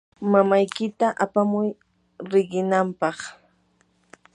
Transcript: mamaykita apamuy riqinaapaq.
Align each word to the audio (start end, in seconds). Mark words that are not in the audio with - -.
mamaykita 0.31 1.07
apamuy 1.23 1.67
riqinaapaq. 2.31 3.17